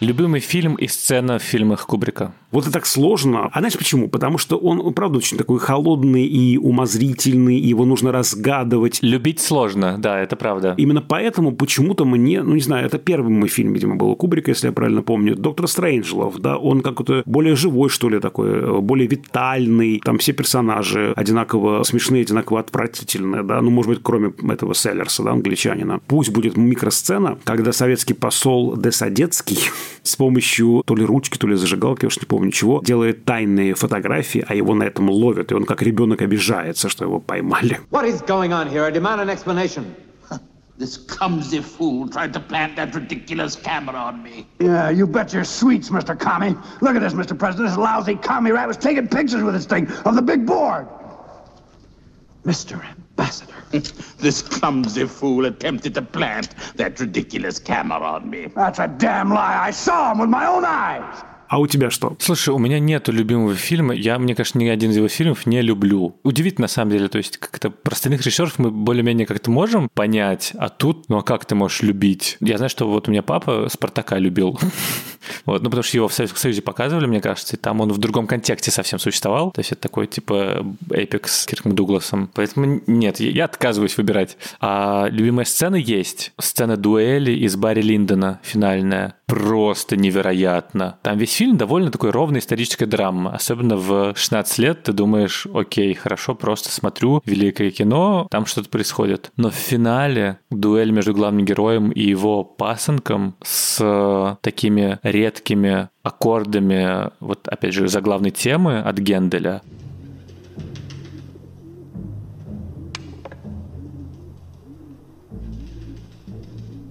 [0.03, 2.33] Любимый фильм и сцена в фильмах Кубрика?
[2.51, 3.49] Вот это так сложно.
[3.53, 4.09] А знаешь почему?
[4.09, 8.99] Потому что он, правда, очень такой холодный и умозрительный, и его нужно разгадывать.
[9.01, 10.75] Любить сложно, да, это правда.
[10.77, 14.51] Именно поэтому почему-то мне, ну не знаю, это первый мой фильм, видимо, был у Кубрика,
[14.51, 19.07] если я правильно помню, «Доктор Стрэнджлов», да, он какой-то более живой, что ли, такой, более
[19.07, 25.23] витальный, там все персонажи одинаково смешные, одинаково отвратительные, да, ну, может быть, кроме этого Селлерса,
[25.23, 26.01] да, англичанина.
[26.07, 29.59] Пусть будет микросцена, когда советский посол Десадецкий
[30.01, 33.75] с помощью то ли ручки, то ли зажигалки, я уж не помню чего, делает тайные
[33.75, 37.79] фотографии, а его на этом ловят, и он как ребенок обижается, что его поймали.
[37.91, 38.83] What is going on here?
[38.83, 39.85] I demand an explanation.
[40.79, 44.47] This clumsy fool tried to plant that ridiculous camera on me.
[44.59, 46.17] Yeah, you bet your sweets, Mr.
[46.17, 46.55] Commie.
[46.81, 47.37] Look at this, Mr.
[47.37, 47.69] President.
[47.69, 50.87] This lousy commie rat was taking pictures with this thing of the big board.
[52.45, 52.83] Mr.
[52.83, 53.53] Ambassador.
[54.19, 58.47] this clumsy fool attempted to plant that ridiculous camera on me.
[58.55, 59.59] That's a damn lie.
[59.63, 61.23] I saw him with my own eyes.
[61.47, 62.15] А у тебя что?
[62.19, 63.93] Слушай, у меня нету любимого фильма.
[63.93, 66.15] Я, мне кажется, ни один из его фильмов не люблю.
[66.23, 67.07] Удивительно, на самом деле.
[67.07, 71.45] То есть, как-то простых режиссеров мы более-менее как-то можем понять, а тут, ну а как
[71.45, 72.37] ты можешь любить?
[72.39, 74.59] Я знаю, что вот у меня папа Спартака любил.
[75.45, 77.97] Вот, ну, потому что его в Советском Союзе показывали, мне кажется, и там он в
[77.97, 79.51] другом контексте совсем существовал.
[79.51, 82.29] То есть это такой, типа, эпик с Кирком Дугласом.
[82.33, 84.37] Поэтому нет, я отказываюсь выбирать.
[84.59, 86.33] А любимая сцена есть.
[86.39, 89.15] Сцена дуэли из Барри Линдона, финальная.
[89.33, 90.99] Просто невероятно.
[91.01, 93.31] Там весь фильм довольно такой ровной исторической драмы.
[93.31, 99.31] Особенно в 16 лет ты думаешь, окей, хорошо, просто смотрю великое кино, там что-то происходит.
[99.35, 107.47] Но в финале дуэль между главным героем и его пасынком с такими редкими аккордами, вот
[107.47, 109.63] опять же, заглавной темы от Генделя.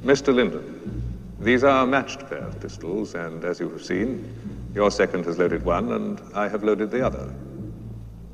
[0.02, 0.34] Mr.
[0.34, 0.71] Linden,
[1.42, 4.24] these are matched pair of pistols, and as you have seen,
[4.74, 7.32] your second has loaded one, and I have loaded the other.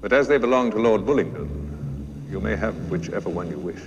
[0.01, 1.49] But as they belong to Lord Bullingdon,
[2.31, 3.81] you may have whichever one you wish.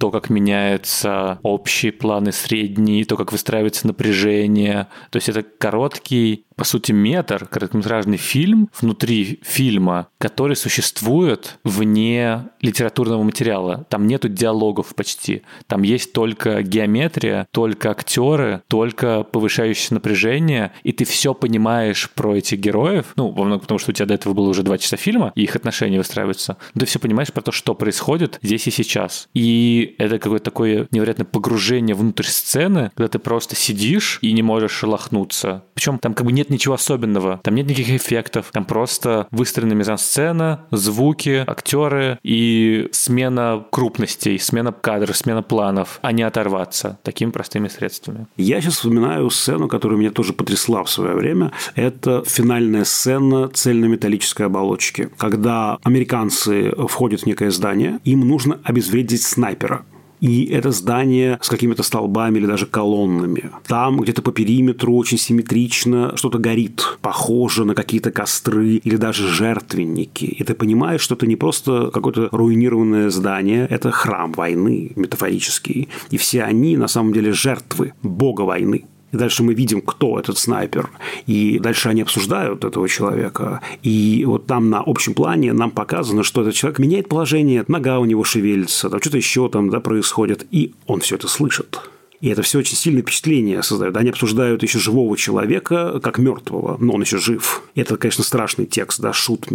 [0.00, 4.88] то, как меняются общие планы, средние, то, как выстраивается напряжение.
[5.10, 13.22] То есть это короткий по сути, метр, короткометражный фильм внутри фильма, который существует вне литературного
[13.22, 13.86] материала.
[13.88, 15.40] Там нету диалогов почти.
[15.66, 22.58] Там есть только геометрия, только актеры, только повышающее напряжение, и ты все понимаешь про этих
[22.58, 25.32] героев, ну, во многом потому, что у тебя до этого было уже два часа фильма,
[25.34, 26.58] и их отношения выстраиваются.
[26.78, 29.30] Ты все понимаешь про то, что происходит здесь и сейчас.
[29.32, 34.72] И это какое-то такое невероятное погружение внутрь сцены, когда ты просто сидишь и не можешь
[34.72, 35.64] шелохнуться.
[35.72, 40.66] Причем там как бы нет ничего особенного, там нет никаких эффектов, там просто выстроена мизансцена,
[40.70, 48.26] звуки, актеры и смена крупностей, смена кадров, смена планов, а не оторваться такими простыми средствами.
[48.36, 51.52] Я сейчас вспоминаю сцену, которая меня тоже потрясла в свое время.
[51.74, 55.10] Это финальная сцена цельнометаллической оболочки.
[55.16, 59.84] Когда американцы входят в некое здание, им нужно обезвредить снайпера
[60.20, 63.50] и это здание с какими-то столбами или даже колоннами.
[63.66, 70.24] Там где-то по периметру очень симметрично что-то горит, похоже на какие-то костры или даже жертвенники.
[70.24, 75.88] И ты понимаешь, что это не просто какое-то руинированное здание, это храм войны метафорический.
[76.10, 78.84] И все они на самом деле жертвы бога войны.
[79.12, 80.90] И дальше мы видим, кто этот снайпер.
[81.26, 83.60] И дальше они обсуждают этого человека.
[83.82, 88.04] И вот там на общем плане нам показано, что этот человек меняет положение, нога у
[88.04, 90.46] него шевелится, там что-то еще там да, происходит.
[90.50, 91.80] И он все это слышит.
[92.20, 93.96] И это все очень сильное впечатление создает.
[93.96, 97.62] Они обсуждают еще живого человека как мертвого, но он еще жив.
[97.74, 99.50] Это, конечно, страшный текст, да, шут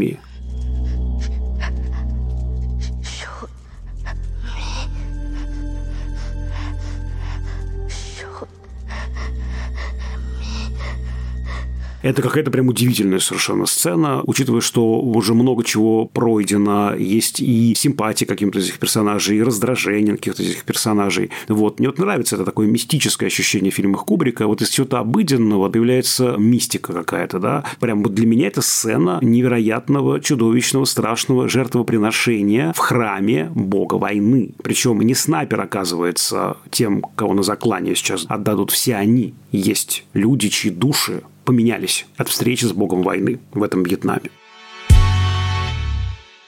[12.05, 18.27] Это какая-то прям удивительная совершенно сцена, учитывая, что уже много чего пройдено, есть и симпатия
[18.27, 21.31] каким-то из этих персонажей, и раздражение каких-то из этих персонажей.
[21.47, 21.79] Вот.
[21.79, 24.45] Мне вот нравится это такое мистическое ощущение в фильмах Кубрика.
[24.45, 27.63] Вот из чего-то обыденного появляется мистика какая-то, да.
[27.79, 34.51] Прям вот для меня это сцена невероятного, чудовищного, страшного жертвоприношения в храме бога войны.
[34.61, 39.33] Причем не снайпер оказывается тем, кого на заклание сейчас отдадут все они.
[39.51, 44.29] Есть люди, чьи души поменялись от встречи с богом войны в этом Вьетнаме.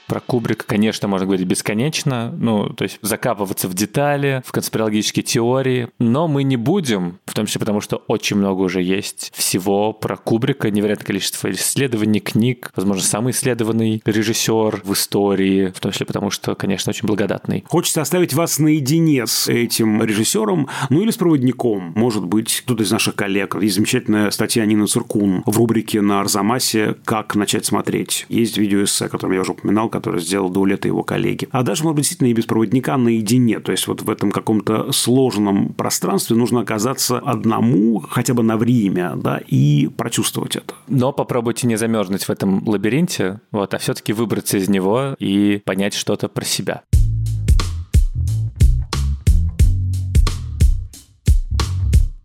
[0.08, 5.88] Про Кубрика, конечно, можно говорить бесконечно, ну, то есть закапываться в детали, в конспирологические теории,
[5.98, 10.16] но мы не будем, в том числе потому, что очень много уже есть всего про
[10.16, 16.30] Кубрика, невероятное количество исследований, книг, возможно, самый исследованный режиссер в истории, в том числе потому,
[16.30, 17.64] что, конечно, очень благодатный.
[17.68, 22.90] Хочется оставить вас наедине с этим режиссером, ну или с проводником, может быть, кто-то из
[22.90, 23.56] наших коллег.
[23.60, 28.24] Есть замечательная статья Нины Цуркун в рубрике на Арзамасе «Как начать смотреть».
[28.30, 31.48] Есть видеоэссе, о котором я уже упоминал, который сделал Даулет и его коллеги.
[31.50, 33.60] А даже, может быть, действительно и без проводника наедине.
[33.60, 39.14] То есть вот в этом каком-то сложном пространстве нужно оказаться одному хотя бы на время,
[39.16, 40.74] да, и прочувствовать это.
[40.86, 45.94] Но попробуйте не замерзнуть в этом лабиринте, вот, а все-таки выбраться из него и понять
[45.94, 46.82] что-то про себя.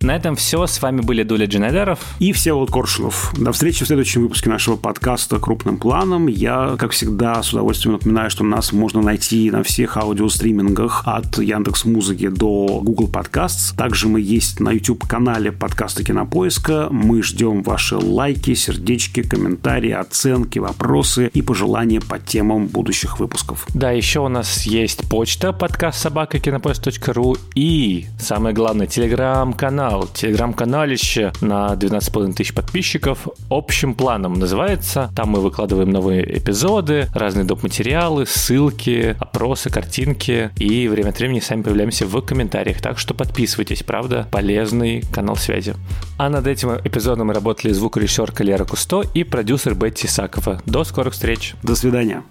[0.03, 0.67] На этом все.
[0.67, 3.33] С вами были Дуля Джинайдаров и Всеволод Коршунов.
[3.37, 6.27] До встречи в следующем выпуске нашего подкаста «Крупным планом».
[6.27, 11.85] Я, как всегда, с удовольствием напоминаю, что нас можно найти на всех аудиостримингах от Яндекс
[11.85, 13.73] Музыки до Google Podcasts.
[13.77, 16.89] Также мы есть на YouTube-канале подкаста Кинопоиска.
[16.91, 23.65] Мы ждем ваши лайки, сердечки, комментарии, оценки, вопросы и пожелания по темам будущих выпусков.
[23.73, 31.33] Да, еще у нас есть почта подкаст собака кинопоиск.ру и, самое главное, телеграм-канал канал, телеграм-каналище
[31.41, 35.11] на 12,5 тысяч подписчиков общим планом называется.
[35.15, 37.61] Там мы выкладываем новые эпизоды, разные доп.
[37.61, 42.81] материалы, ссылки, опросы, картинки и время от времени сами появляемся в комментариях.
[42.81, 45.75] Так что подписывайтесь, правда, полезный канал связи.
[46.17, 50.59] А над этим эпизодом работали звукорежиссер Калера Кусто и продюсер Бетти Сакова.
[50.65, 51.53] До скорых встреч.
[51.61, 52.23] До свидания.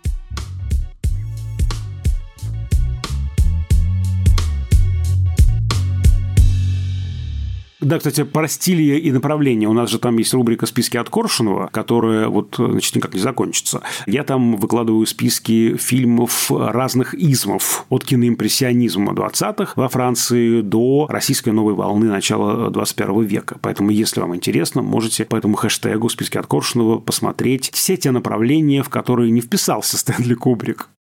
[7.83, 9.69] Да, кстати, про стили и направление.
[9.69, 13.83] У нас же там есть рубрика «Списки от Коршунова», которая вот, значит, никак не закончится.
[14.07, 17.85] Я там выкладываю списки фильмов разных измов.
[17.89, 23.57] От киноимпрессионизма 20-х во Франции до российской новой волны начала 21 века.
[23.61, 28.85] Поэтому, если вам интересно, можете по этому хэштегу «Списки от Коршунова» посмотреть все те направления,
[28.85, 30.89] в которые не вписался Стэнли Кубрик.